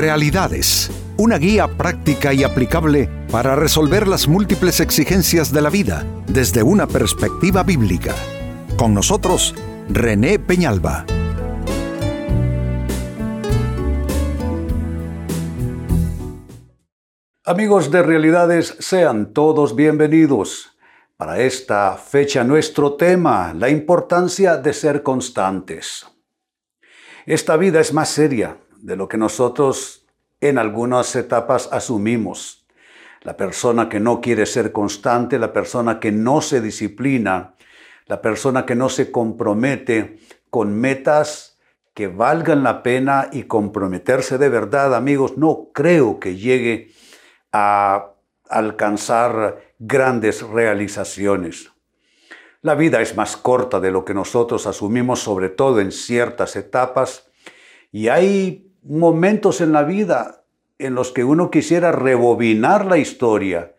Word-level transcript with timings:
Realidades, 0.00 0.90
una 1.18 1.36
guía 1.36 1.68
práctica 1.68 2.32
y 2.32 2.42
aplicable 2.42 3.06
para 3.30 3.54
resolver 3.54 4.08
las 4.08 4.28
múltiples 4.28 4.80
exigencias 4.80 5.52
de 5.52 5.60
la 5.60 5.68
vida 5.68 6.06
desde 6.26 6.62
una 6.62 6.86
perspectiva 6.86 7.62
bíblica. 7.64 8.14
Con 8.78 8.94
nosotros, 8.94 9.54
René 9.90 10.38
Peñalba. 10.38 11.04
Amigos 17.44 17.90
de 17.90 18.02
Realidades, 18.02 18.74
sean 18.78 19.34
todos 19.34 19.76
bienvenidos. 19.76 20.78
Para 21.18 21.40
esta 21.40 21.98
fecha 21.98 22.42
nuestro 22.42 22.94
tema, 22.94 23.52
la 23.52 23.68
importancia 23.68 24.56
de 24.56 24.72
ser 24.72 25.02
constantes. 25.02 26.06
Esta 27.26 27.58
vida 27.58 27.80
es 27.80 27.92
más 27.92 28.08
seria 28.08 28.56
de 28.82 28.96
lo 28.96 29.08
que 29.08 29.16
nosotros 29.16 30.06
en 30.40 30.58
algunas 30.58 31.14
etapas 31.16 31.68
asumimos. 31.72 32.66
La 33.22 33.36
persona 33.36 33.88
que 33.88 34.00
no 34.00 34.20
quiere 34.20 34.46
ser 34.46 34.72
constante, 34.72 35.38
la 35.38 35.52
persona 35.52 36.00
que 36.00 36.10
no 36.10 36.40
se 36.40 36.60
disciplina, 36.60 37.54
la 38.06 38.22
persona 38.22 38.64
que 38.64 38.74
no 38.74 38.88
se 38.88 39.10
compromete 39.10 40.18
con 40.48 40.72
metas 40.72 41.58
que 41.94 42.08
valgan 42.08 42.62
la 42.62 42.82
pena 42.82 43.28
y 43.30 43.42
comprometerse 43.42 44.38
de 44.38 44.48
verdad, 44.48 44.94
amigos, 44.94 45.36
no 45.36 45.68
creo 45.74 46.18
que 46.18 46.36
llegue 46.36 46.92
a 47.52 48.12
alcanzar 48.48 49.60
grandes 49.78 50.42
realizaciones. 50.42 51.70
La 52.62 52.74
vida 52.74 53.00
es 53.00 53.16
más 53.16 53.36
corta 53.36 53.80
de 53.80 53.90
lo 53.90 54.04
que 54.04 54.14
nosotros 54.14 54.66
asumimos, 54.66 55.20
sobre 55.20 55.48
todo 55.48 55.80
en 55.80 55.92
ciertas 55.92 56.56
etapas, 56.56 57.30
y 57.92 58.08
hay 58.08 58.69
momentos 58.82 59.60
en 59.60 59.72
la 59.72 59.82
vida 59.82 60.44
en 60.78 60.94
los 60.94 61.12
que 61.12 61.24
uno 61.24 61.50
quisiera 61.50 61.92
rebobinar 61.92 62.86
la 62.86 62.98
historia, 62.98 63.74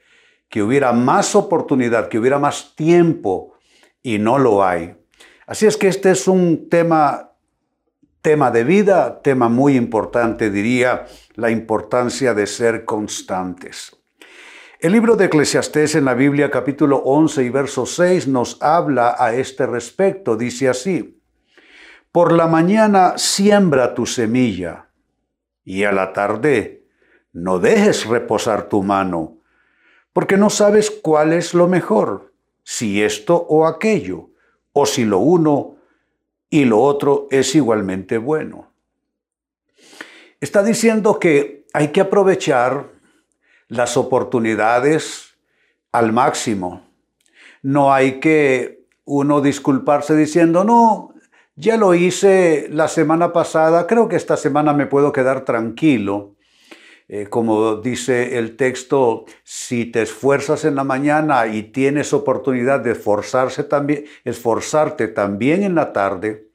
que 0.50 0.62
hubiera 0.62 0.94
más 0.94 1.36
oportunidad, 1.36 2.10
que 2.10 2.20
hubiera 2.20 2.38
más 2.38 2.76
tiempo, 2.76 3.56
y 4.04 4.20
no 4.20 4.38
lo 4.38 4.64
hay. 4.64 4.96
Así 5.48 5.66
es 5.66 5.78
que 5.78 5.88
este 5.88 6.12
es 6.12 6.28
un 6.28 6.70
tema, 6.70 7.32
tema 8.22 8.52
de 8.52 8.64
vida, 8.64 9.22
tema 9.22 9.50
muy 9.50 9.76
importante, 9.76 10.50
diría, 10.50 11.08
la 11.36 11.50
importancia 11.50 12.34
de 12.34 12.46
ser 12.48 12.86
constantes. 12.86 13.98
El 14.80 14.94
libro 14.94 15.16
de 15.16 15.26
Eclesiastés 15.26 15.96
en 15.96 16.06
la 16.06 16.14
Biblia 16.14 16.50
capítulo 16.50 16.98
11 16.98 17.44
y 17.44 17.50
verso 17.50 17.86
6 17.86 18.28
nos 18.28 18.62
habla 18.62 19.16
a 19.18 19.34
este 19.34 19.68
respecto. 19.68 20.36
Dice 20.36 20.70
así, 20.70 21.22
por 22.12 22.32
la 22.32 22.48
mañana 22.48 23.14
siembra 23.18 23.94
tu 23.94 24.06
semilla 24.06 24.91
y 25.64 25.84
a 25.84 25.92
la 25.92 26.14
tarde 26.14 26.86
no 27.34 27.60
dejes 27.60 28.06
reposar 28.06 28.70
tu 28.70 28.84
mano, 28.84 29.38
porque 30.14 30.38
no 30.38 30.50
sabes 30.50 30.92
cuál 30.92 31.34
es 31.34 31.54
lo 31.54 31.68
mejor, 31.68 32.34
si 32.64 33.02
esto 33.02 33.36
o 33.36 33.66
aquello, 33.66 34.30
o 34.74 34.86
si 34.86 35.06
lo 35.06 35.20
uno 35.20 35.78
y 36.50 36.66
lo 36.66 36.80
otro 36.80 37.28
es 37.32 37.56
igualmente 37.56 38.18
bueno. 38.18 38.72
Está 40.40 40.64
diciendo 40.64 41.20
que 41.20 41.66
hay 41.74 41.90
que 41.90 42.02
aprovechar 42.02 42.90
las 43.68 43.96
oportunidades 43.96 45.36
al 45.92 46.12
máximo. 46.12 46.88
No 47.62 47.94
hay 47.94 48.20
que 48.20 48.86
uno 49.06 49.42
disculparse 49.42 50.16
diciendo, 50.16 50.64
no, 50.64 51.11
ya 51.62 51.78
lo 51.78 51.94
hice 51.94 52.68
la 52.72 52.88
semana 52.88 53.32
pasada, 53.32 53.86
creo 53.86 54.10
que 54.10 54.16
esta 54.16 54.36
semana 54.36 54.74
me 54.74 54.88
puedo 54.88 55.12
quedar 55.12 55.46
tranquilo. 55.46 56.36
Eh, 57.08 57.28
como 57.30 57.76
dice 57.76 58.40
el 58.40 58.56
texto, 58.56 59.26
si 59.44 59.86
te 59.86 60.02
esfuerzas 60.02 60.66
en 60.66 60.74
la 60.76 60.84
mañana 60.84 61.46
y 61.46 61.64
tienes 61.64 62.14
oportunidad 62.14 62.80
de 62.80 62.94
esforzarse 62.94 63.64
también, 63.64 64.06
esforzarte 64.24 65.08
también 65.08 65.62
en 65.62 65.76
la 65.76 65.94
tarde, 65.94 66.50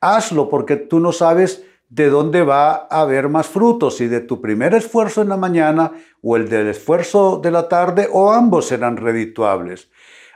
hazlo 0.00 0.48
porque 0.48 0.76
tú 0.76 1.00
no 1.00 1.12
sabes 1.12 1.64
de 1.90 2.08
dónde 2.08 2.42
va 2.42 2.86
a 2.90 3.02
haber 3.02 3.28
más 3.28 3.48
frutos, 3.48 3.98
si 3.98 4.06
de 4.06 4.20
tu 4.20 4.40
primer 4.40 4.72
esfuerzo 4.72 5.20
en 5.20 5.28
la 5.28 5.36
mañana 5.36 5.92
o 6.22 6.36
el 6.36 6.48
del 6.48 6.68
esfuerzo 6.68 7.40
de 7.42 7.50
la 7.50 7.68
tarde, 7.68 8.08
o 8.10 8.32
ambos 8.32 8.68
serán 8.68 8.96
redituables. 8.96 9.90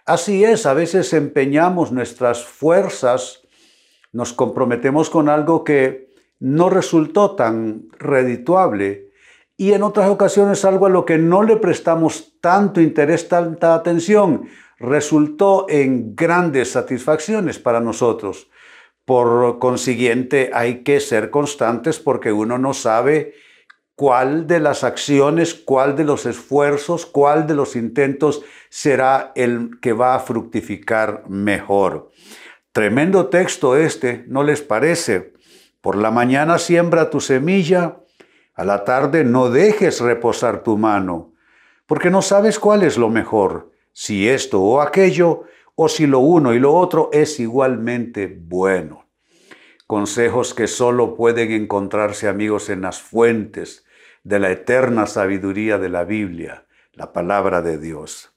Así 0.04 0.44
es, 0.44 0.66
a 0.66 0.75
veces 0.75 1.14
empeñamos 1.14 1.91
nuestras 1.91 2.44
fuerzas, 2.44 3.40
nos 4.12 4.32
comprometemos 4.32 5.10
con 5.10 5.28
algo 5.28 5.65
que 5.65 6.10
no 6.38 6.71
resultó 6.71 7.37
tan 7.37 7.88
redituable 7.98 9.10
y 9.56 9.75
en 9.75 9.82
otras 9.82 10.09
ocasiones 10.09 10.65
algo 10.65 10.87
a 10.87 10.91
lo 10.91 11.04
que 11.04 11.19
no 11.19 11.43
le 11.43 11.56
prestamos 11.56 12.34
tanto 12.41 12.81
interés, 12.81 13.28
tanta 13.28 13.75
atención, 13.75 14.48
resultó 14.78 15.66
en 15.69 16.16
grandes 16.16 16.72
satisfacciones 16.72 17.59
para 17.59 17.81
nosotros. 17.81 18.48
Por 19.04 19.59
consiguiente, 19.59 20.50
hay 20.54 20.82
que 20.82 20.98
ser 21.00 21.28
constantes 21.28 21.98
porque 21.98 22.32
uno 22.32 22.56
no 22.56 22.72
sabe 22.72 23.34
cuál 23.94 24.47
de 24.47 24.60
las 24.60 24.82
acciones, 24.82 25.53
cuál 25.53 25.94
de 25.94 26.04
los 26.04 26.25
esfuerzos, 26.25 27.04
cuál 27.04 27.47
de 27.47 27.54
los 27.54 27.77
intentos 27.77 28.42
será 28.71 29.32
el 29.34 29.78
que 29.82 29.92
va 29.92 30.15
a 30.15 30.21
fructificar 30.21 31.25
mejor. 31.28 32.10
Tremendo 32.72 33.26
texto 33.26 33.76
este, 33.76 34.25
¿no 34.28 34.44
les 34.44 34.62
parece? 34.62 35.32
Por 35.81 35.97
la 35.97 36.12
mañana 36.12 36.58
siembra 36.58 37.10
tu 37.10 37.20
semilla, 37.20 38.00
a 38.54 38.64
la 38.64 38.84
tarde 38.84 39.25
no 39.25 39.50
dejes 39.50 40.00
reposar 40.00 40.62
tu 40.62 40.78
mano, 40.78 41.32
porque 41.86 42.10
no 42.10 42.22
sabes 42.22 42.60
cuál 42.60 42.84
es 42.84 42.97
lo 42.97 43.09
mejor, 43.09 43.72
si 43.92 44.28
esto 44.28 44.60
o 44.60 44.80
aquello, 44.80 45.44
o 45.75 45.88
si 45.88 46.06
lo 46.06 46.20
uno 46.20 46.54
y 46.54 46.60
lo 46.60 46.75
otro 46.75 47.10
es 47.12 47.41
igualmente 47.41 48.38
bueno. 48.41 49.09
Consejos 49.88 50.54
que 50.54 50.69
solo 50.69 51.16
pueden 51.16 51.50
encontrarse 51.50 52.28
amigos 52.28 52.70
en 52.70 52.82
las 52.82 53.00
fuentes 53.00 53.84
de 54.22 54.38
la 54.38 54.50
eterna 54.50 55.06
sabiduría 55.06 55.78
de 55.78 55.88
la 55.88 56.04
Biblia, 56.04 56.66
la 56.92 57.12
palabra 57.12 57.62
de 57.62 57.78
Dios. 57.78 58.32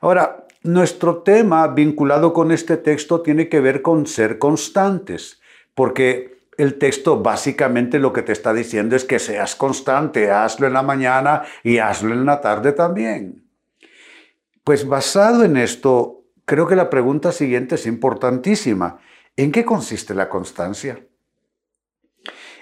Ahora, 0.00 0.43
nuestro 0.64 1.18
tema 1.18 1.68
vinculado 1.68 2.32
con 2.32 2.50
este 2.50 2.78
texto 2.78 3.20
tiene 3.20 3.48
que 3.48 3.60
ver 3.60 3.82
con 3.82 4.06
ser 4.06 4.38
constantes, 4.38 5.40
porque 5.74 6.48
el 6.56 6.78
texto 6.78 7.22
básicamente 7.22 7.98
lo 7.98 8.12
que 8.12 8.22
te 8.22 8.32
está 8.32 8.54
diciendo 8.54 8.96
es 8.96 9.04
que 9.04 9.18
seas 9.18 9.56
constante, 9.56 10.30
hazlo 10.30 10.66
en 10.66 10.72
la 10.72 10.82
mañana 10.82 11.42
y 11.62 11.78
hazlo 11.78 12.14
en 12.14 12.24
la 12.24 12.40
tarde 12.40 12.72
también. 12.72 13.44
Pues 14.64 14.88
basado 14.88 15.44
en 15.44 15.58
esto, 15.58 16.22
creo 16.46 16.66
que 16.66 16.76
la 16.76 16.88
pregunta 16.88 17.30
siguiente 17.30 17.74
es 17.74 17.84
importantísima. 17.86 19.00
¿En 19.36 19.52
qué 19.52 19.66
consiste 19.66 20.14
la 20.14 20.30
constancia? 20.30 21.04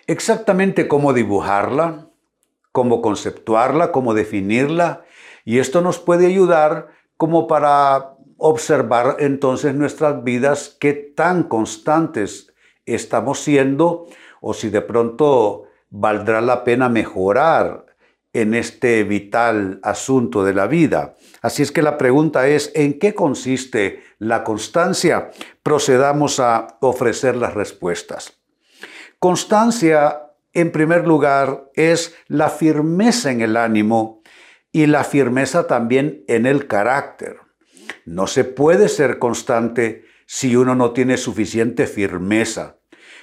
Exactamente 0.09 0.89
cómo 0.89 1.13
dibujarla, 1.13 2.09
cómo 2.73 3.01
conceptuarla, 3.01 3.93
cómo 3.93 4.15
definirla. 4.15 5.05
Y 5.45 5.61
esto 5.61 5.81
nos 5.81 6.01
puede 6.01 6.27
ayudar 6.27 6.89
como 7.23 7.47
para 7.47 8.17
observar 8.37 9.19
entonces 9.21 9.77
nuestras 9.77 10.25
vidas 10.25 10.77
qué 10.81 10.93
tan 10.93 11.45
constantes 11.45 12.53
estamos 12.85 13.39
siendo 13.39 14.09
o 14.41 14.53
si 14.55 14.71
de 14.71 14.81
pronto 14.81 15.67
valdrá 15.89 16.41
la 16.41 16.65
pena 16.65 16.89
mejorar 16.89 17.87
en 18.33 18.55
este 18.55 19.05
vital 19.05 19.79
asunto 19.85 20.43
de 20.43 20.53
la 20.53 20.67
vida. 20.67 21.15
Así 21.43 21.63
es 21.63 21.71
que 21.71 21.81
la 21.81 21.97
pregunta 21.97 22.49
es, 22.49 22.73
¿en 22.75 22.99
qué 22.99 23.15
consiste 23.15 24.03
la 24.19 24.43
constancia? 24.43 25.31
Procedamos 25.63 26.41
a 26.41 26.77
ofrecer 26.81 27.37
las 27.37 27.55
respuestas. 27.55 28.37
Constancia, 29.21 30.23
en 30.53 30.73
primer 30.73 31.07
lugar, 31.07 31.71
es 31.75 32.17
la 32.27 32.49
firmeza 32.49 33.31
en 33.31 33.43
el 33.43 33.57
ánimo 33.57 34.22
y 34.73 34.87
la 34.87 35.05
firmeza 35.05 35.67
también 35.67 36.25
en 36.27 36.47
el 36.47 36.67
carácter. 36.67 37.37
No 38.07 38.27
se 38.27 38.45
puede 38.45 38.89
ser 38.89 39.19
constante 39.19 40.05
si 40.27 40.57
uno 40.57 40.75
no 40.75 40.93
tiene 40.93 41.19
suficiente 41.19 41.87
firmeza. 41.87 42.79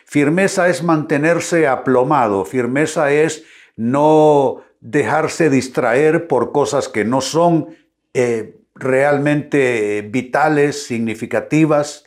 Firmeza 0.06 0.70
es 0.70 0.84
mantenerse 0.84 1.68
aplomado, 1.68 2.46
firmeza 2.46 3.12
es 3.12 3.44
no 3.76 4.64
dejarse 4.80 5.50
distraer 5.50 6.28
por 6.28 6.52
cosas 6.52 6.88
que 6.88 7.04
no 7.04 7.22
son 7.22 7.76
eh, 8.14 8.56
realmente 8.76 10.08
vitales, 10.10 10.84
significativas, 10.84 12.06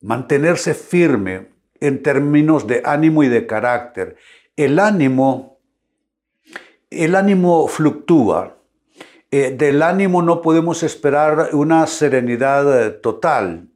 mantenerse 0.00 0.74
firme 0.74 1.48
en 1.80 2.02
términos 2.02 2.66
de 2.66 2.82
ánimo 2.84 3.22
y 3.22 3.28
de 3.28 3.46
carácter. 3.46 4.16
El 4.56 4.78
ánimo, 4.78 5.59
el 6.90 7.14
ánimo 7.14 7.68
fluctúa. 7.68 8.56
Eh, 9.30 9.54
del 9.56 9.82
ánimo 9.82 10.22
no 10.22 10.42
podemos 10.42 10.82
esperar 10.82 11.50
una 11.52 11.86
serenidad 11.86 12.86
eh, 12.86 12.90
total. 12.90 13.68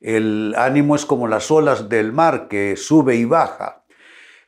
El 0.00 0.54
ánimo 0.58 0.96
es 0.96 1.06
como 1.06 1.28
las 1.28 1.50
olas 1.50 1.88
del 1.88 2.12
mar 2.12 2.48
que 2.48 2.76
sube 2.76 3.14
y 3.14 3.24
baja. 3.24 3.84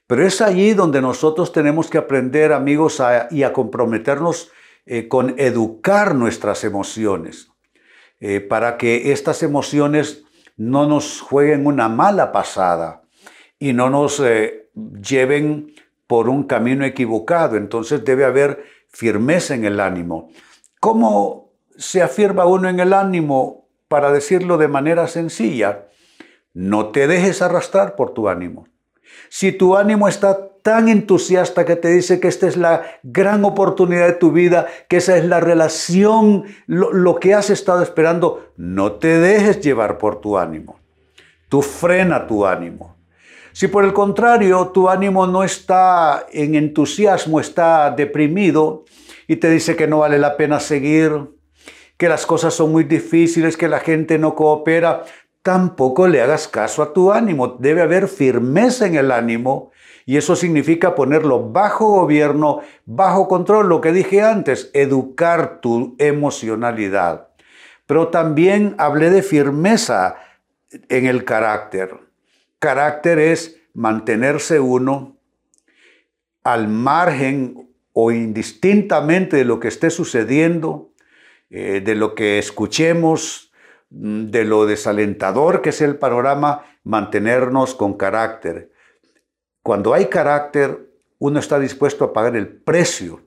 Pero 0.08 0.26
es 0.26 0.40
allí 0.40 0.74
donde 0.74 1.00
nosotros 1.00 1.52
tenemos 1.52 1.88
que 1.88 1.98
aprender, 1.98 2.52
amigos, 2.52 3.00
y 3.30 3.42
a 3.42 3.52
comprometernos 3.52 4.50
eh, 4.86 5.06
con 5.06 5.34
educar 5.38 6.14
nuestras 6.14 6.64
emociones, 6.64 7.50
para 8.48 8.78
que 8.78 9.12
estas 9.12 9.44
emociones 9.44 10.24
no 10.56 10.88
nos 10.88 11.20
jueguen 11.20 11.66
una 11.66 11.88
mala 11.88 12.32
pasada 12.32 13.02
y 13.60 13.74
no 13.74 13.90
nos 13.90 14.20
lleven 15.00 15.72
por 16.08 16.28
un 16.28 16.42
camino 16.42 16.84
equivocado. 16.84 17.56
Entonces 17.56 18.04
debe 18.04 18.24
haber 18.24 18.64
firmeza 18.88 19.54
en 19.54 19.64
el 19.64 19.78
ánimo. 19.78 20.30
¿Cómo 20.80 21.52
se 21.76 22.02
afirma 22.02 22.46
uno 22.46 22.68
en 22.68 22.80
el 22.80 22.92
ánimo? 22.92 23.68
Para 23.86 24.10
decirlo 24.10 24.58
de 24.58 24.68
manera 24.68 25.06
sencilla, 25.06 25.86
no 26.52 26.88
te 26.88 27.06
dejes 27.06 27.40
arrastrar 27.40 27.94
por 27.94 28.12
tu 28.12 28.28
ánimo. 28.28 28.66
Si 29.28 29.52
tu 29.52 29.76
ánimo 29.76 30.08
está 30.08 30.48
tan 30.62 30.88
entusiasta 30.88 31.64
que 31.64 31.76
te 31.76 31.88
dice 31.88 32.20
que 32.20 32.28
esta 32.28 32.46
es 32.46 32.56
la 32.56 32.82
gran 33.02 33.44
oportunidad 33.44 34.06
de 34.06 34.12
tu 34.14 34.32
vida, 34.32 34.66
que 34.88 34.98
esa 34.98 35.16
es 35.16 35.24
la 35.24 35.40
relación, 35.40 36.44
lo, 36.66 37.16
que 37.16 37.32
has 37.32 37.48
estado 37.48 37.82
esperando, 37.82 38.50
no 38.56 38.92
te 38.92 39.18
dejes 39.18 39.60
llevar 39.60 39.96
por 39.96 40.20
tu 40.20 40.36
ánimo. 40.36 40.78
Tú 41.48 41.62
frena 41.62 42.26
tu 42.26 42.44
ánimo. 42.44 42.97
Si 43.58 43.66
por 43.66 43.84
el 43.84 43.92
contrario 43.92 44.68
tu 44.68 44.88
ánimo 44.88 45.26
no 45.26 45.42
está 45.42 46.28
en 46.30 46.54
entusiasmo, 46.54 47.40
está 47.40 47.90
deprimido 47.90 48.84
y 49.26 49.34
te 49.34 49.50
dice 49.50 49.74
que 49.74 49.88
no 49.88 49.98
vale 49.98 50.16
la 50.20 50.36
pena 50.36 50.60
seguir, 50.60 51.30
que 51.96 52.08
las 52.08 52.24
cosas 52.24 52.54
son 52.54 52.70
muy 52.70 52.84
difíciles, 52.84 53.56
que 53.56 53.66
la 53.66 53.80
gente 53.80 54.16
no 54.16 54.36
coopera, 54.36 55.02
tampoco 55.42 56.06
le 56.06 56.22
hagas 56.22 56.46
caso 56.46 56.84
a 56.84 56.92
tu 56.92 57.10
ánimo. 57.10 57.56
Debe 57.58 57.82
haber 57.82 58.06
firmeza 58.06 58.86
en 58.86 58.94
el 58.94 59.10
ánimo 59.10 59.72
y 60.06 60.18
eso 60.18 60.36
significa 60.36 60.94
ponerlo 60.94 61.50
bajo 61.50 61.88
gobierno, 61.88 62.60
bajo 62.86 63.26
control, 63.26 63.68
lo 63.68 63.80
que 63.80 63.90
dije 63.90 64.22
antes, 64.22 64.70
educar 64.72 65.60
tu 65.60 65.96
emocionalidad. 65.98 67.30
Pero 67.86 68.06
también 68.06 68.76
hablé 68.78 69.10
de 69.10 69.22
firmeza 69.22 70.14
en 70.88 71.06
el 71.06 71.24
carácter. 71.24 72.07
Carácter 72.58 73.18
es 73.18 73.60
mantenerse 73.74 74.58
uno 74.58 75.16
al 76.42 76.68
margen 76.68 77.70
o 77.92 78.10
indistintamente 78.10 79.36
de 79.36 79.44
lo 79.44 79.60
que 79.60 79.68
esté 79.68 79.90
sucediendo, 79.90 80.92
eh, 81.50 81.80
de 81.84 81.94
lo 81.94 82.14
que 82.14 82.38
escuchemos, 82.38 83.52
mm, 83.90 84.26
de 84.26 84.44
lo 84.44 84.66
desalentador 84.66 85.62
que 85.62 85.70
es 85.70 85.80
el 85.80 85.96
panorama, 85.96 86.64
mantenernos 86.84 87.74
con 87.74 87.94
carácter. 87.94 88.72
Cuando 89.62 89.94
hay 89.94 90.06
carácter, 90.06 90.90
uno 91.18 91.38
está 91.38 91.58
dispuesto 91.58 92.04
a 92.04 92.12
pagar 92.12 92.36
el 92.36 92.48
precio 92.48 93.22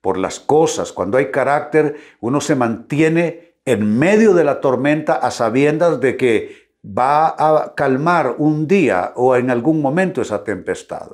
por 0.00 0.18
las 0.18 0.40
cosas. 0.40 0.92
Cuando 0.92 1.18
hay 1.18 1.30
carácter, 1.30 1.96
uno 2.20 2.40
se 2.40 2.54
mantiene 2.54 3.54
en 3.64 3.98
medio 3.98 4.34
de 4.34 4.44
la 4.44 4.60
tormenta 4.60 5.14
a 5.14 5.30
sabiendas 5.30 6.00
de 6.00 6.16
que 6.16 6.67
va 6.84 7.34
a 7.38 7.74
calmar 7.74 8.36
un 8.38 8.66
día 8.66 9.12
o 9.16 9.36
en 9.36 9.50
algún 9.50 9.82
momento 9.82 10.22
esa 10.22 10.44
tempestad. 10.44 11.08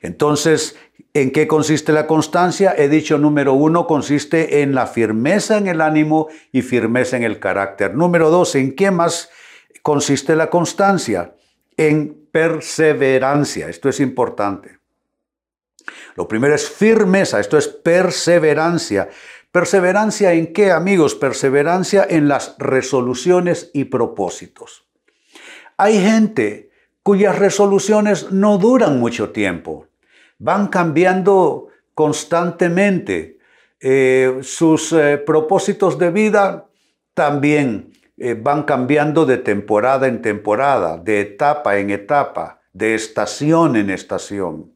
Entonces, 0.00 0.76
¿en 1.14 1.30
qué 1.30 1.46
consiste 1.46 1.92
la 1.92 2.06
constancia? 2.06 2.74
He 2.76 2.88
dicho 2.88 3.18
número 3.18 3.54
uno, 3.54 3.86
consiste 3.86 4.62
en 4.62 4.74
la 4.74 4.86
firmeza 4.86 5.58
en 5.58 5.68
el 5.68 5.80
ánimo 5.80 6.28
y 6.50 6.62
firmeza 6.62 7.16
en 7.16 7.22
el 7.22 7.38
carácter. 7.38 7.94
Número 7.94 8.30
dos, 8.30 8.54
¿en 8.54 8.74
qué 8.74 8.90
más 8.90 9.30
consiste 9.82 10.34
la 10.34 10.50
constancia? 10.50 11.34
En 11.76 12.28
perseverancia. 12.32 13.68
Esto 13.68 13.88
es 13.88 14.00
importante. 14.00 14.78
Lo 16.16 16.28
primero 16.28 16.54
es 16.54 16.68
firmeza, 16.68 17.40
esto 17.40 17.58
es 17.58 17.68
perseverancia. 17.68 19.08
Perseverancia 19.52 20.32
en 20.32 20.54
qué, 20.54 20.72
amigos? 20.72 21.14
Perseverancia 21.14 22.06
en 22.08 22.26
las 22.26 22.56
resoluciones 22.58 23.70
y 23.74 23.84
propósitos. 23.84 24.88
Hay 25.76 26.00
gente 26.00 26.70
cuyas 27.02 27.38
resoluciones 27.38 28.32
no 28.32 28.56
duran 28.56 28.98
mucho 28.98 29.30
tiempo, 29.30 29.88
van 30.38 30.68
cambiando 30.68 31.68
constantemente. 31.94 33.38
Eh, 33.78 34.38
sus 34.42 34.92
eh, 34.94 35.18
propósitos 35.18 35.98
de 35.98 36.10
vida 36.10 36.68
también 37.12 37.92
eh, 38.16 38.34
van 38.34 38.62
cambiando 38.62 39.26
de 39.26 39.36
temporada 39.36 40.06
en 40.06 40.22
temporada, 40.22 40.96
de 40.96 41.20
etapa 41.20 41.76
en 41.76 41.90
etapa, 41.90 42.62
de 42.72 42.94
estación 42.94 43.76
en 43.76 43.90
estación. 43.90 44.71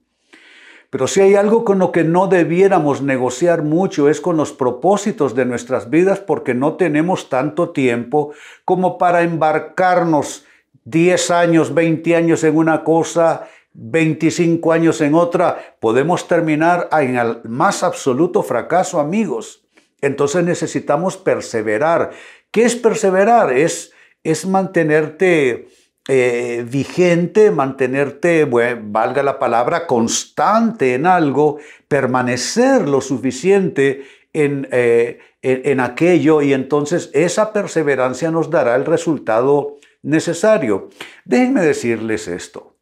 Pero 0.91 1.06
si 1.06 1.21
hay 1.21 1.35
algo 1.35 1.65
con 1.65 1.79
lo 1.79 1.93
que 1.93 2.05
no 2.05 2.29
debiéramos 2.29 3.03
negociar 3.03 3.62
mucho 3.62 4.09
es 4.09 4.21
con 4.21 4.37
los 4.37 4.53
propósitos 4.53 5.35
de 5.35 5.44
nuestras 5.44 5.91
vidas 5.91 6.21
porque 6.21 6.55
no 6.55 6.75
tenemos 6.75 7.29
tanto 7.29 7.71
tiempo 7.71 8.33
como 8.65 8.99
para 8.99 9.23
embarcarnos 9.23 10.44
10 10.85 11.31
años, 11.33 11.75
20 11.75 12.15
años 12.15 12.44
en 12.44 12.56
una 12.56 12.85
cosa, 12.85 13.49
25 13.73 14.73
años 14.73 15.00
en 15.00 15.15
otra. 15.15 15.77
Podemos 15.81 16.29
terminar 16.29 16.88
en 16.93 17.17
el 17.17 17.41
más 17.44 17.83
absoluto 17.83 18.43
fracaso, 18.43 19.00
amigos. 19.00 19.65
Entonces 20.00 20.44
necesitamos 20.44 21.17
perseverar. 21.17 22.11
¿Qué 22.50 22.65
es 22.65 22.77
perseverar? 22.77 23.53
Es, 23.53 23.93
es 24.23 24.47
mantenerte 24.47 25.69
eh, 26.08 26.64
vigente, 26.69 27.50
mantenerte, 27.50 28.44
valga 28.44 29.23
la 29.23 29.38
palabra, 29.38 29.87
constante 29.87 30.94
en 30.94 31.06
algo, 31.06 31.58
permanecer 31.88 32.88
lo 32.88 33.00
suficiente 33.00 34.05
eh, 34.32 35.19
en, 35.43 35.61
en 35.64 35.81
aquello 35.81 36.43
y 36.43 36.53
entonces 36.53 37.11
esa 37.12 37.53
perseverancia 37.53 38.31
nos 38.31 38.50
dará 38.50 38.76
el 38.76 38.85
resultado 38.85 39.76
necesario. 40.03 40.91
Déjenme 41.25 41.62
decirles 41.62 42.29
esto. 42.29 42.76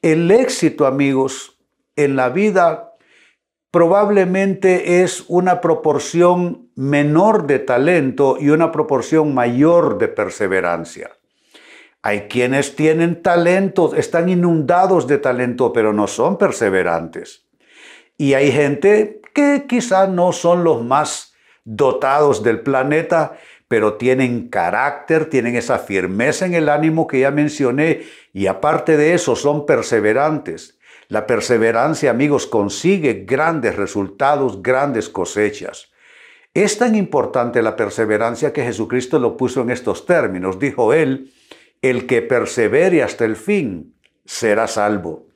El 0.00 0.30
éxito, 0.30 0.86
amigos, 0.86 1.58
en 1.96 2.16
la 2.16 2.28
vida 2.28 2.94
probablemente 3.70 5.02
es 5.02 5.24
una 5.28 5.60
proporción 5.60 6.70
menor 6.76 7.46
de 7.46 7.58
talento 7.58 8.38
y 8.40 8.50
una 8.50 8.72
proporción 8.72 9.34
mayor 9.34 9.98
de 9.98 10.08
perseverancia. 10.08 11.15
Hay 12.06 12.28
quienes 12.28 12.76
tienen 12.76 13.20
talento, 13.20 13.92
están 13.96 14.28
inundados 14.28 15.08
de 15.08 15.18
talento, 15.18 15.72
pero 15.72 15.92
no 15.92 16.06
son 16.06 16.38
perseverantes. 16.38 17.48
Y 18.16 18.34
hay 18.34 18.52
gente 18.52 19.20
que 19.34 19.64
quizá 19.68 20.06
no 20.06 20.30
son 20.30 20.62
los 20.62 20.84
más 20.84 21.34
dotados 21.64 22.44
del 22.44 22.60
planeta, 22.60 23.36
pero 23.66 23.94
tienen 23.94 24.50
carácter, 24.50 25.28
tienen 25.28 25.56
esa 25.56 25.80
firmeza 25.80 26.46
en 26.46 26.54
el 26.54 26.68
ánimo 26.68 27.08
que 27.08 27.18
ya 27.18 27.32
mencioné 27.32 28.02
y 28.32 28.46
aparte 28.46 28.96
de 28.96 29.14
eso 29.14 29.34
son 29.34 29.66
perseverantes. 29.66 30.78
La 31.08 31.26
perseverancia, 31.26 32.12
amigos, 32.12 32.46
consigue 32.46 33.24
grandes 33.26 33.74
resultados, 33.74 34.62
grandes 34.62 35.08
cosechas. 35.08 35.90
Es 36.54 36.78
tan 36.78 36.94
importante 36.94 37.62
la 37.62 37.74
perseverancia 37.74 38.52
que 38.52 38.62
Jesucristo 38.62 39.18
lo 39.18 39.36
puso 39.36 39.62
en 39.62 39.70
estos 39.70 40.06
términos. 40.06 40.60
Dijo 40.60 40.94
él, 40.94 41.32
el 41.90 42.06
que 42.06 42.22
persevere 42.22 43.02
hasta 43.02 43.24
el 43.24 43.36
fin 43.36 43.94
será 44.24 44.66
salvo. 44.66 45.26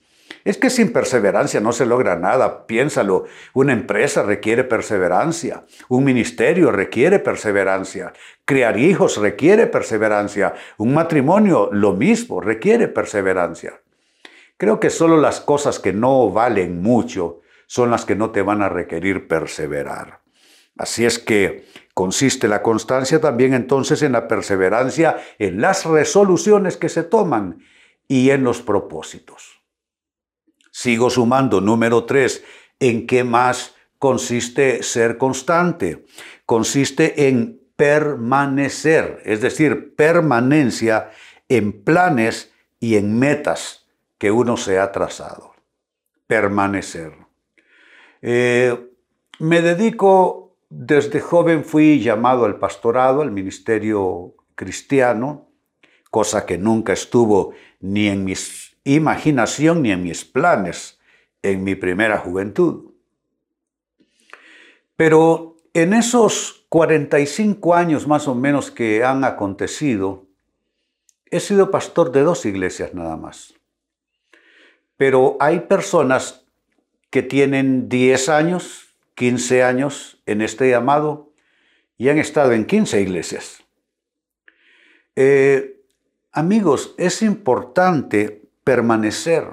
Es 0.44 0.56
que 0.56 0.70
sin 0.70 0.92
perseverancia 0.92 1.60
no 1.60 1.72
se 1.72 1.84
logra 1.84 2.16
nada, 2.16 2.66
piénsalo. 2.66 3.24
Una 3.52 3.72
empresa 3.72 4.22
requiere 4.22 4.64
perseverancia, 4.64 5.64
un 5.88 6.04
ministerio 6.04 6.70
requiere 6.70 7.18
perseverancia, 7.18 8.12
criar 8.44 8.78
hijos 8.78 9.18
requiere 9.18 9.66
perseverancia, 9.66 10.54
un 10.78 10.94
matrimonio 10.94 11.68
lo 11.72 11.92
mismo 11.92 12.40
requiere 12.40 12.88
perseverancia. 12.88 13.80
Creo 14.56 14.80
que 14.80 14.90
solo 14.90 15.18
las 15.18 15.40
cosas 15.40 15.78
que 15.78 15.92
no 15.92 16.30
valen 16.30 16.80
mucho 16.80 17.40
son 17.66 17.90
las 17.90 18.04
que 18.04 18.16
no 18.16 18.30
te 18.30 18.42
van 18.42 18.62
a 18.62 18.68
requerir 18.68 19.28
perseverar. 19.28 20.20
Así 20.76 21.04
es 21.04 21.18
que 21.18 21.66
Consiste 22.00 22.48
la 22.48 22.62
constancia 22.62 23.20
también 23.20 23.52
entonces 23.52 24.00
en 24.00 24.12
la 24.12 24.26
perseverancia 24.26 25.22
en 25.38 25.60
las 25.60 25.84
resoluciones 25.84 26.78
que 26.78 26.88
se 26.88 27.02
toman 27.02 27.62
y 28.08 28.30
en 28.30 28.42
los 28.42 28.62
propósitos. 28.62 29.60
Sigo 30.70 31.10
sumando 31.10 31.60
número 31.60 32.04
tres. 32.04 32.42
¿En 32.78 33.06
qué 33.06 33.22
más 33.22 33.74
consiste 33.98 34.82
ser 34.82 35.18
constante? 35.18 36.06
Consiste 36.46 37.28
en 37.28 37.60
permanecer, 37.76 39.20
es 39.26 39.42
decir, 39.42 39.94
permanencia 39.94 41.10
en 41.50 41.84
planes 41.84 42.50
y 42.78 42.96
en 42.96 43.18
metas 43.18 43.84
que 44.16 44.30
uno 44.30 44.56
se 44.56 44.78
ha 44.78 44.90
trazado. 44.90 45.52
Permanecer. 46.26 47.12
Eh, 48.22 48.88
me 49.38 49.60
dedico 49.60 50.39
desde 50.70 51.20
joven 51.20 51.64
fui 51.64 52.00
llamado 52.00 52.46
al 52.46 52.58
pastorado, 52.58 53.20
al 53.20 53.30
ministerio 53.30 54.34
cristiano, 54.54 55.48
cosa 56.10 56.46
que 56.46 56.56
nunca 56.56 56.92
estuvo 56.92 57.52
ni 57.80 58.08
en 58.08 58.24
mis 58.24 58.70
imaginación 58.84 59.82
ni 59.82 59.92
en 59.92 60.02
mis 60.02 60.24
planes 60.24 60.98
en 61.42 61.64
mi 61.64 61.74
primera 61.74 62.18
juventud. 62.18 62.92
Pero 64.96 65.56
en 65.74 65.92
esos 65.92 66.66
45 66.68 67.74
años 67.74 68.06
más 68.06 68.28
o 68.28 68.34
menos 68.34 68.70
que 68.70 69.04
han 69.04 69.24
acontecido, 69.24 70.26
he 71.30 71.40
sido 71.40 71.70
pastor 71.70 72.12
de 72.12 72.22
dos 72.22 72.44
iglesias 72.46 72.94
nada 72.94 73.16
más. 73.16 73.54
Pero 74.96 75.36
hay 75.40 75.60
personas 75.60 76.46
que 77.08 77.22
tienen 77.22 77.88
10 77.88 78.28
años, 78.28 78.89
15 79.20 79.62
años 79.62 80.18
en 80.24 80.40
este 80.40 80.70
llamado 80.70 81.34
y 81.98 82.08
han 82.08 82.16
estado 82.16 82.52
en 82.52 82.64
15 82.64 83.02
iglesias. 83.02 83.62
Eh, 85.14 85.78
amigos, 86.32 86.94
es 86.96 87.20
importante 87.20 88.48
permanecer 88.64 89.46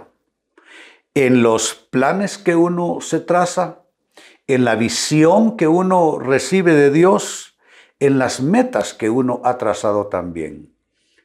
en 1.14 1.44
los 1.44 1.74
planes 1.76 2.38
que 2.38 2.56
uno 2.56 3.00
se 3.02 3.20
traza, 3.20 3.80
en 4.48 4.64
la 4.64 4.76
visión 4.76 5.58
que 5.58 5.68
uno 5.68 6.18
recibe 6.18 6.74
de 6.74 6.90
Dios, 6.90 7.58
en 8.00 8.20
las 8.20 8.40
metas 8.40 8.94
que 8.94 9.10
uno 9.10 9.42
ha 9.44 9.58
trazado 9.58 10.08
también. 10.08 10.72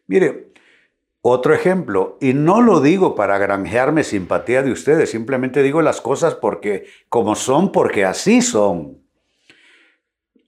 Mire, 0.08 0.51
otro 1.22 1.54
ejemplo, 1.54 2.18
y 2.20 2.34
no 2.34 2.60
lo 2.60 2.80
digo 2.80 3.14
para 3.14 3.38
granjearme 3.38 4.02
simpatía 4.02 4.62
de 4.62 4.72
ustedes, 4.72 5.10
simplemente 5.10 5.62
digo 5.62 5.80
las 5.80 6.00
cosas 6.00 6.34
porque 6.34 6.86
como 7.08 7.36
son, 7.36 7.70
porque 7.70 8.04
así 8.04 8.42
son. 8.42 8.98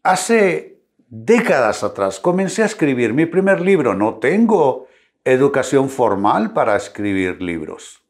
Hace 0.03 0.83
décadas 1.09 1.85
atrás 1.85 2.19
comencé 2.19 2.65
a 2.65 2.67
escribir 2.67 3.15
mi 3.15 3.25
primer 3.25 3.61
libro. 3.61 3.95
No 3.95 4.15
tengo 4.15 4.89
educación 5.25 5.89
formal 5.89 6.53
para 6.53 6.77
escribir 6.77 7.41
libros. 7.41 8.03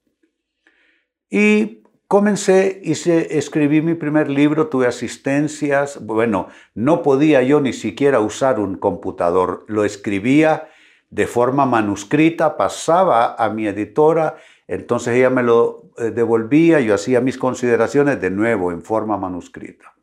Y 1.28 1.82
comencé, 2.08 2.80
hice, 2.82 3.38
escribí 3.38 3.82
mi 3.82 3.94
primer 3.94 4.30
libro, 4.30 4.68
tuve 4.68 4.86
asistencias. 4.86 6.02
Bueno, 6.02 6.48
no 6.74 7.02
podía 7.02 7.42
yo 7.42 7.60
ni 7.60 7.74
siquiera 7.74 8.20
usar 8.20 8.58
un 8.58 8.76
computador. 8.76 9.66
Lo 9.68 9.84
escribía 9.84 10.68
de 11.14 11.28
forma 11.28 11.64
manuscrita, 11.64 12.56
pasaba 12.56 13.36
a 13.36 13.48
mi 13.48 13.68
editora, 13.68 14.34
entonces 14.66 15.14
ella 15.14 15.30
me 15.30 15.44
lo 15.44 15.92
eh, 15.96 16.10
devolvía, 16.10 16.80
yo 16.80 16.92
hacía 16.92 17.20
mis 17.20 17.38
consideraciones 17.38 18.20
de 18.20 18.30
nuevo 18.30 18.72
en 18.72 18.82
forma 18.82 19.16
manuscrita. 19.16 19.94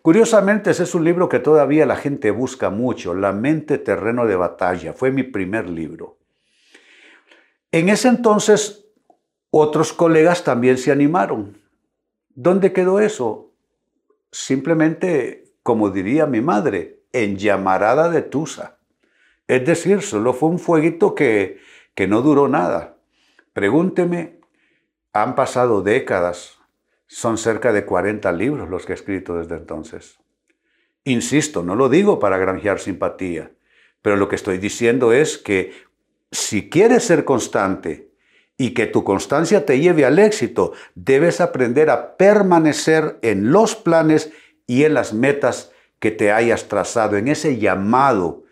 Curiosamente, 0.00 0.70
ese 0.70 0.84
es 0.84 0.94
un 0.94 1.04
libro 1.04 1.28
que 1.28 1.40
todavía 1.40 1.84
la 1.84 1.96
gente 1.96 2.30
busca 2.30 2.70
mucho, 2.70 3.12
La 3.12 3.32
mente 3.32 3.76
terreno 3.76 4.26
de 4.26 4.36
batalla, 4.36 4.94
fue 4.94 5.10
mi 5.10 5.24
primer 5.24 5.68
libro. 5.68 6.16
En 7.70 7.90
ese 7.90 8.08
entonces, 8.08 8.86
otros 9.50 9.92
colegas 9.92 10.42
también 10.42 10.78
se 10.78 10.90
animaron. 10.90 11.58
¿Dónde 12.30 12.72
quedó 12.72 12.98
eso? 12.98 13.52
Simplemente, 14.32 15.52
como 15.62 15.90
diría 15.90 16.24
mi 16.24 16.40
madre, 16.40 17.02
en 17.12 17.36
llamarada 17.36 18.08
de 18.08 18.22
Tusa. 18.22 18.73
Es 19.46 19.64
decir, 19.66 20.02
solo 20.02 20.32
fue 20.32 20.48
un 20.48 20.58
fueguito 20.58 21.14
que, 21.14 21.58
que 21.94 22.06
no 22.06 22.22
duró 22.22 22.48
nada. 22.48 22.96
Pregúnteme, 23.52 24.40
han 25.12 25.34
pasado 25.34 25.82
décadas, 25.82 26.58
son 27.06 27.38
cerca 27.38 27.72
de 27.72 27.84
40 27.84 28.32
libros 28.32 28.68
los 28.68 28.86
que 28.86 28.92
he 28.92 28.94
escrito 28.94 29.36
desde 29.36 29.56
entonces. 29.56 30.18
Insisto, 31.04 31.62
no 31.62 31.76
lo 31.76 31.88
digo 31.88 32.18
para 32.18 32.38
granjear 32.38 32.80
simpatía, 32.80 33.52
pero 34.00 34.16
lo 34.16 34.28
que 34.28 34.36
estoy 34.36 34.58
diciendo 34.58 35.12
es 35.12 35.38
que 35.38 35.72
si 36.32 36.70
quieres 36.70 37.04
ser 37.04 37.24
constante 37.24 38.10
y 38.56 38.72
que 38.72 38.86
tu 38.86 39.04
constancia 39.04 39.66
te 39.66 39.78
lleve 39.78 40.04
al 40.04 40.18
éxito, 40.18 40.72
debes 40.94 41.40
aprender 41.40 41.90
a 41.90 42.16
permanecer 42.16 43.18
en 43.22 43.52
los 43.52 43.76
planes 43.76 44.32
y 44.66 44.84
en 44.84 44.94
las 44.94 45.12
metas 45.12 45.72
que 45.98 46.10
te 46.10 46.32
hayas 46.32 46.68
trazado, 46.68 47.16
en 47.16 47.28
ese 47.28 47.58
llamado 47.58 48.43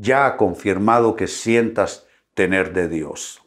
ya 0.00 0.36
confirmado 0.36 1.14
que 1.14 1.26
sientas 1.26 2.06
tener 2.34 2.72
de 2.72 2.88
Dios. 2.88 3.42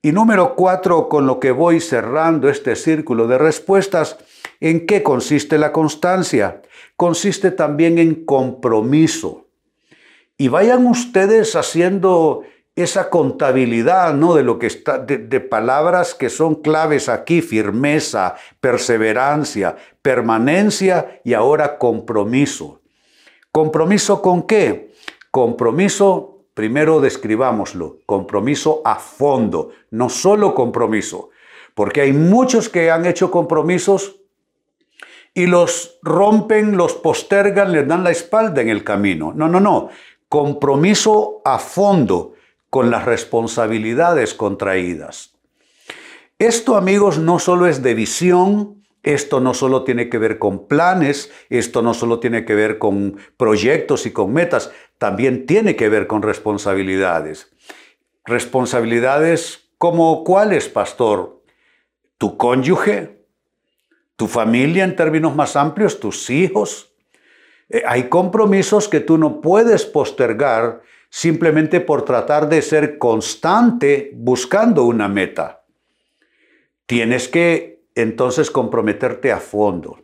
Y 0.00 0.12
número 0.12 0.54
cuatro, 0.54 1.08
con 1.08 1.26
lo 1.26 1.40
que 1.40 1.50
voy 1.50 1.80
cerrando 1.80 2.48
este 2.48 2.76
círculo 2.76 3.26
de 3.26 3.38
respuestas, 3.38 4.16
¿en 4.60 4.86
qué 4.86 5.02
consiste 5.02 5.58
la 5.58 5.72
constancia? 5.72 6.62
Consiste 6.96 7.50
también 7.50 7.98
en 7.98 8.24
compromiso. 8.24 9.46
Y 10.36 10.48
vayan 10.48 10.86
ustedes 10.86 11.56
haciendo 11.56 12.42
esa 12.76 13.10
contabilidad, 13.10 14.14
¿no? 14.14 14.34
De 14.34 14.44
lo 14.44 14.60
que 14.60 14.68
está, 14.68 14.98
de, 14.98 15.18
de 15.18 15.40
palabras 15.40 16.14
que 16.14 16.30
son 16.30 16.56
claves 16.62 17.08
aquí, 17.08 17.42
firmeza, 17.42 18.36
perseverancia, 18.60 19.74
permanencia 20.00 21.20
y 21.24 21.34
ahora 21.34 21.76
compromiso. 21.76 22.80
¿Compromiso 23.50 24.22
con 24.22 24.44
qué? 24.44 24.92
Compromiso, 25.30 26.44
primero 26.54 27.00
describámoslo, 27.00 27.98
compromiso 28.06 28.82
a 28.84 28.96
fondo, 28.96 29.70
no 29.90 30.08
solo 30.08 30.54
compromiso, 30.54 31.30
porque 31.74 32.00
hay 32.00 32.12
muchos 32.12 32.68
que 32.68 32.90
han 32.90 33.06
hecho 33.06 33.30
compromisos 33.30 34.16
y 35.34 35.46
los 35.46 35.98
rompen, 36.02 36.76
los 36.76 36.94
postergan, 36.94 37.72
les 37.72 37.86
dan 37.86 38.02
la 38.02 38.10
espalda 38.10 38.60
en 38.62 38.68
el 38.68 38.82
camino. 38.82 39.32
No, 39.34 39.48
no, 39.48 39.60
no, 39.60 39.88
compromiso 40.28 41.42
a 41.44 41.58
fondo 41.58 42.34
con 42.70 42.90
las 42.90 43.04
responsabilidades 43.04 44.34
contraídas. 44.34 45.34
Esto, 46.38 46.76
amigos, 46.76 47.18
no 47.18 47.38
solo 47.38 47.66
es 47.66 47.82
de 47.82 47.94
visión, 47.94 48.84
esto 49.02 49.40
no 49.40 49.54
solo 49.54 49.84
tiene 49.84 50.08
que 50.08 50.18
ver 50.18 50.38
con 50.38 50.66
planes, 50.66 51.32
esto 51.48 51.82
no 51.82 51.94
solo 51.94 52.20
tiene 52.20 52.44
que 52.44 52.54
ver 52.54 52.78
con 52.78 53.16
proyectos 53.36 54.06
y 54.06 54.12
con 54.12 54.32
metas, 54.32 54.70
también 54.98 55.46
tiene 55.46 55.76
que 55.76 55.88
ver 55.88 56.06
con 56.06 56.22
responsabilidades. 56.22 57.50
Responsabilidades 58.24 59.70
como 59.78 60.24
cuáles, 60.24 60.68
pastor? 60.68 61.42
Tu 62.18 62.36
cónyuge, 62.36 63.24
tu 64.16 64.26
familia 64.26 64.84
en 64.84 64.96
términos 64.96 65.36
más 65.36 65.54
amplios, 65.54 66.00
tus 66.00 66.28
hijos. 66.30 66.92
Eh, 67.68 67.82
hay 67.86 68.08
compromisos 68.08 68.88
que 68.88 69.00
tú 69.00 69.16
no 69.18 69.40
puedes 69.40 69.86
postergar 69.86 70.82
simplemente 71.10 71.80
por 71.80 72.04
tratar 72.04 72.48
de 72.48 72.60
ser 72.60 72.98
constante 72.98 74.10
buscando 74.14 74.84
una 74.84 75.08
meta. 75.08 75.64
Tienes 76.86 77.28
que 77.28 77.84
entonces 77.94 78.50
comprometerte 78.50 79.30
a 79.30 79.38
fondo. 79.38 80.00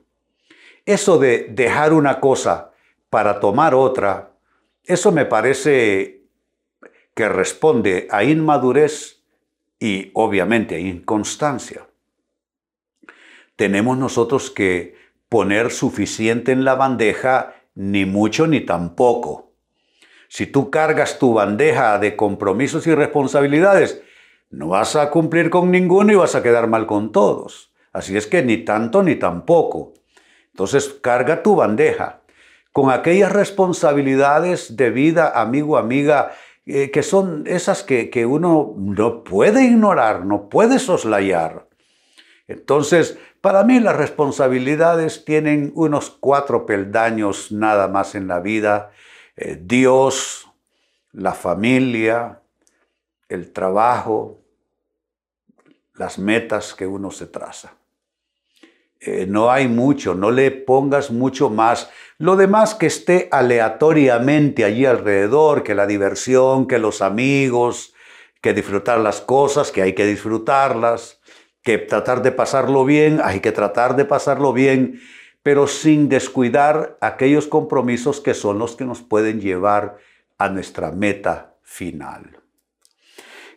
Eso 0.86 1.18
de 1.18 1.48
dejar 1.50 1.92
una 1.92 2.20
cosa 2.20 2.72
para 3.10 3.40
tomar 3.40 3.74
otra, 3.74 4.33
eso 4.86 5.12
me 5.12 5.24
parece 5.24 6.24
que 7.14 7.28
responde 7.28 8.08
a 8.10 8.24
inmadurez 8.24 9.22
y 9.78 10.10
obviamente 10.14 10.74
a 10.74 10.78
inconstancia. 10.78 11.86
Tenemos 13.56 13.96
nosotros 13.96 14.50
que 14.50 14.96
poner 15.28 15.70
suficiente 15.70 16.52
en 16.52 16.64
la 16.64 16.74
bandeja, 16.74 17.54
ni 17.74 18.04
mucho 18.04 18.46
ni 18.46 18.60
tampoco. 18.60 19.52
Si 20.28 20.46
tú 20.46 20.70
cargas 20.70 21.18
tu 21.18 21.34
bandeja 21.34 21.98
de 21.98 22.16
compromisos 22.16 22.86
y 22.86 22.94
responsabilidades, 22.94 24.02
no 24.50 24.68
vas 24.68 24.96
a 24.96 25.10
cumplir 25.10 25.50
con 25.50 25.70
ninguno 25.70 26.12
y 26.12 26.16
vas 26.16 26.34
a 26.34 26.42
quedar 26.42 26.66
mal 26.66 26.86
con 26.86 27.12
todos. 27.12 27.72
Así 27.92 28.16
es 28.16 28.26
que 28.26 28.42
ni 28.42 28.58
tanto 28.58 29.02
ni 29.02 29.14
tampoco. 29.14 29.94
Entonces 30.50 30.88
carga 31.00 31.42
tu 31.42 31.56
bandeja 31.56 32.23
con 32.74 32.90
aquellas 32.90 33.30
responsabilidades 33.30 34.76
de 34.76 34.90
vida, 34.90 35.40
amigo, 35.40 35.78
amiga, 35.78 36.32
eh, 36.66 36.90
que 36.90 37.04
son 37.04 37.44
esas 37.46 37.84
que, 37.84 38.10
que 38.10 38.26
uno 38.26 38.74
no 38.76 39.22
puede 39.22 39.62
ignorar, 39.62 40.26
no 40.26 40.48
puede 40.48 40.80
soslayar. 40.80 41.68
Entonces, 42.48 43.16
para 43.40 43.62
mí 43.62 43.78
las 43.78 43.94
responsabilidades 43.94 45.24
tienen 45.24 45.70
unos 45.76 46.10
cuatro 46.10 46.66
peldaños 46.66 47.52
nada 47.52 47.86
más 47.86 48.16
en 48.16 48.26
la 48.26 48.40
vida. 48.40 48.90
Eh, 49.36 49.56
Dios, 49.62 50.50
la 51.12 51.32
familia, 51.32 52.40
el 53.28 53.52
trabajo, 53.52 54.40
las 55.94 56.18
metas 56.18 56.74
que 56.74 56.88
uno 56.88 57.12
se 57.12 57.28
traza. 57.28 57.74
Eh, 59.06 59.26
no 59.28 59.50
hay 59.50 59.68
mucho, 59.68 60.14
no 60.14 60.30
le 60.30 60.50
pongas 60.50 61.10
mucho 61.10 61.50
más. 61.50 61.90
Lo 62.16 62.36
demás 62.36 62.74
que 62.74 62.86
esté 62.86 63.28
aleatoriamente 63.30 64.64
allí 64.64 64.86
alrededor, 64.86 65.62
que 65.62 65.74
la 65.74 65.86
diversión, 65.86 66.66
que 66.66 66.78
los 66.78 67.02
amigos, 67.02 67.92
que 68.40 68.54
disfrutar 68.54 69.00
las 69.00 69.20
cosas, 69.20 69.70
que 69.72 69.82
hay 69.82 69.92
que 69.92 70.06
disfrutarlas, 70.06 71.20
que 71.62 71.76
tratar 71.76 72.22
de 72.22 72.32
pasarlo 72.32 72.86
bien, 72.86 73.20
hay 73.22 73.40
que 73.40 73.52
tratar 73.52 73.94
de 73.96 74.06
pasarlo 74.06 74.54
bien, 74.54 75.00
pero 75.42 75.66
sin 75.66 76.08
descuidar 76.08 76.96
aquellos 77.02 77.46
compromisos 77.46 78.20
que 78.20 78.32
son 78.32 78.58
los 78.58 78.74
que 78.74 78.86
nos 78.86 79.02
pueden 79.02 79.40
llevar 79.40 79.98
a 80.38 80.48
nuestra 80.48 80.92
meta 80.92 81.56
final. 81.62 82.38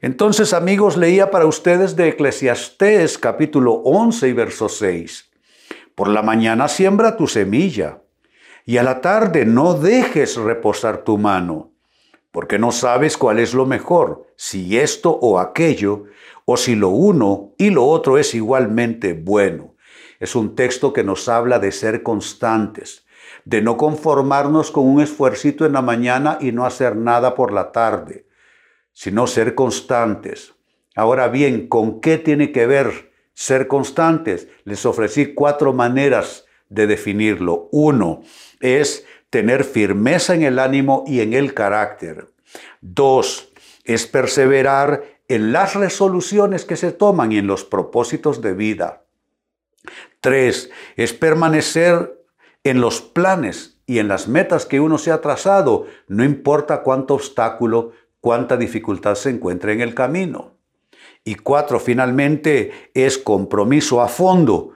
Entonces, 0.01 0.53
amigos, 0.53 0.97
leía 0.97 1.31
para 1.31 1.45
ustedes 1.45 1.95
de 1.95 2.09
Eclesiastés 2.09 3.17
capítulo 3.17 3.75
11 3.85 4.27
y 4.27 4.33
verso 4.33 4.67
6. 4.67 5.27
Por 5.97 6.09
la 6.09 6.21
mañana 6.21 6.67
siembra 6.67 7.17
tu 7.17 7.25
semilla, 7.25 8.03
y 8.65 8.77
a 8.77 8.83
la 8.83 9.01
tarde 9.01 9.45
no 9.45 9.73
dejes 9.73 10.35
reposar 10.35 11.03
tu 11.03 11.17
mano, 11.17 11.71
porque 12.31 12.59
no 12.59 12.71
sabes 12.71 13.17
cuál 13.17 13.39
es 13.39 13.55
lo 13.55 13.65
mejor, 13.65 14.27
si 14.35 14.77
esto 14.77 15.09
o 15.09 15.39
aquello, 15.39 16.03
o 16.45 16.55
si 16.55 16.75
lo 16.75 16.89
uno 16.89 17.55
y 17.57 17.71
lo 17.71 17.85
otro 17.85 18.19
es 18.19 18.35
igualmente 18.35 19.13
bueno. 19.13 19.73
Es 20.19 20.35
un 20.35 20.55
texto 20.55 20.93
que 20.93 21.03
nos 21.03 21.27
habla 21.27 21.57
de 21.57 21.71
ser 21.71 22.03
constantes, 22.03 23.07
de 23.45 23.63
no 23.63 23.75
conformarnos 23.75 24.69
con 24.69 24.85
un 24.85 25.01
esfuercito 25.01 25.65
en 25.65 25.73
la 25.73 25.81
mañana 25.81 26.37
y 26.39 26.51
no 26.51 26.65
hacer 26.65 26.95
nada 26.95 27.33
por 27.33 27.51
la 27.51 27.71
tarde 27.71 28.27
sino 28.97 29.27
ser 29.27 29.53
constantes. 29.53 30.55
Ahora 30.95 31.27
bien, 31.27 31.67
¿con 31.67 32.01
qué 32.01 32.17
tiene 32.17 32.51
que 32.51 32.65
ver 32.65 33.11
ser 33.37 33.67
constantes? 33.67 34.47
Les 34.63 34.83
ofrecí 34.87 35.35
cuatro 35.35 35.71
maneras 35.71 36.45
de 36.69 36.87
definirlo. 36.87 37.69
Uno 37.71 38.23
es 38.59 39.05
tener 39.29 39.63
firmeza 39.63 40.33
en 40.33 40.41
el 40.41 40.57
ánimo 40.57 41.03
y 41.05 41.21
en 41.21 41.33
el 41.33 41.53
carácter. 41.53 42.29
Dos 42.81 43.53
es 43.83 44.07
perseverar 44.07 45.03
en 45.27 45.51
las 45.51 45.75
resoluciones 45.75 46.65
que 46.65 46.77
se 46.77 46.91
toman 46.91 47.31
y 47.31 47.37
en 47.37 47.45
los 47.45 47.63
propósitos 47.63 48.41
de 48.41 48.53
vida. 48.53 49.03
Tres 50.19 50.71
es 50.95 51.13
permanecer 51.13 52.19
en 52.63 52.81
los 52.81 53.01
planes 53.01 53.79
y 53.85 53.99
en 53.99 54.07
las 54.07 54.27
metas 54.27 54.65
que 54.65 54.79
uno 54.79 54.97
se 54.97 55.11
ha 55.11 55.21
trazado, 55.21 55.85
no 56.07 56.23
importa 56.23 56.81
cuánto 56.81 57.13
obstáculo 57.13 57.93
cuánta 58.19 58.57
dificultad 58.57 59.15
se 59.15 59.29
encuentra 59.29 59.71
en 59.71 59.81
el 59.81 59.93
camino. 59.93 60.56
Y 61.27 61.35
cuatro, 61.35 61.81
finalmente, 61.81 62.71
es 62.93 63.17
compromiso 63.17 64.01
a 64.01 64.07
fondo 64.07 64.71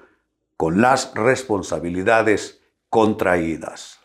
con 0.58 0.82
las 0.82 1.14
responsabilidades 1.16 2.60
contraídas. 2.90 4.02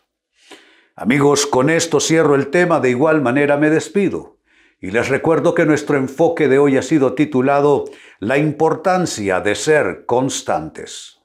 Amigos, 0.95 1.45
con 1.45 1.69
esto 1.69 1.99
cierro 1.99 2.35
el 2.35 2.47
tema, 2.47 2.79
de 2.79 2.91
igual 2.91 3.21
manera 3.21 3.57
me 3.57 3.69
despido. 3.69 4.37
Y 4.79 4.91
les 4.91 5.09
recuerdo 5.09 5.53
que 5.53 5.65
nuestro 5.65 5.97
enfoque 5.97 6.47
de 6.47 6.57
hoy 6.57 6.77
ha 6.77 6.83
sido 6.83 7.15
titulado 7.15 7.83
La 8.19 8.37
importancia 8.37 9.41
de 9.41 9.53
ser 9.53 10.05
constantes. 10.05 11.19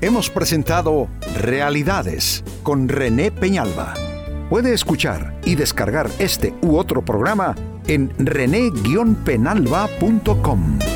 Hemos 0.00 0.30
presentado 0.30 1.08
Realidades 1.36 2.44
con 2.62 2.88
René 2.88 3.32
Peñalba. 3.32 3.94
Puede 4.48 4.72
escuchar 4.72 5.36
y 5.44 5.56
descargar 5.56 6.08
este 6.20 6.54
u 6.62 6.76
otro 6.76 7.04
programa 7.04 7.56
en 7.88 8.10
rene-penalba.com. 8.18 10.95